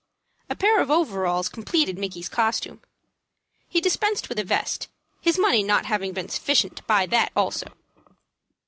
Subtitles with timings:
[0.49, 2.81] A pair of overalls completed Micky's costume.
[3.69, 4.87] He dispensed with a vest,
[5.21, 7.67] his money not having been sufficient to buy that also.